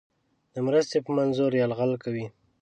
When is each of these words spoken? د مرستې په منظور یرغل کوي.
د 0.53 0.55
مرستې 0.67 0.97
په 1.05 1.11
منظور 1.17 1.51
یرغل 1.61 1.91
کوي. 2.03 2.25